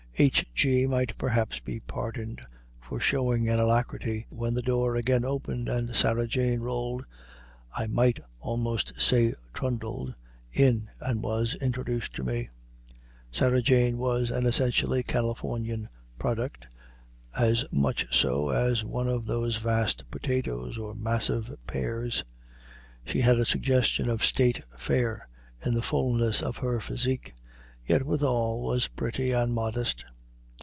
H. 0.17 0.45
G. 0.53 0.85
might 0.85 1.17
perhaps 1.17 1.59
be 1.59 1.79
pardoned 1.79 2.43
for 2.79 2.99
showing 2.99 3.49
an 3.49 3.57
alacrity 3.57 4.27
when 4.29 4.53
the 4.53 4.61
door 4.61 4.95
again 4.95 5.25
opened 5.25 5.67
and 5.67 5.95
Sarah 5.95 6.27
Jane 6.27 6.59
rolled 6.59 7.03
I 7.75 7.87
might 7.87 8.19
almost 8.39 8.93
say 9.01 9.33
trundled 9.51 10.13
in, 10.53 10.91
and 10.99 11.23
was 11.23 11.55
introduced 11.55 12.13
to 12.15 12.23
me. 12.23 12.49
Sarah 13.31 13.63
Jane 13.63 13.97
was 13.97 14.29
an 14.29 14.45
essentially 14.45 15.01
Californian 15.01 15.89
product, 16.19 16.67
as 17.35 17.65
much 17.71 18.05
so 18.15 18.49
as 18.49 18.83
one 18.83 19.07
of 19.07 19.25
those 19.25 19.55
vast 19.55 20.11
potatoes 20.11 20.77
or 20.77 20.93
massive 20.93 21.51
pears; 21.65 22.23
she 23.05 23.21
had 23.21 23.39
a 23.39 23.45
suggestion 23.45 24.07
of 24.07 24.23
State 24.23 24.61
Fair 24.77 25.27
in 25.65 25.73
the 25.73 25.81
fullness 25.81 26.43
of 26.43 26.57
her 26.57 26.79
physique, 26.79 27.33
yet 27.83 28.03
withal 28.05 28.61
was 28.61 28.87
pretty 28.89 29.31
and 29.31 29.51
modest. 29.51 30.05